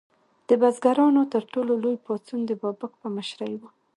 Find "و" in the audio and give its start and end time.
3.57-3.61